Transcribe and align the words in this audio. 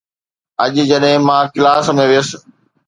اڄ 0.63 0.73
جڏهن 0.89 1.21
مان 1.27 1.43
ڪلاس 1.53 1.85
۾ 1.99 2.03
ويس 2.09 2.29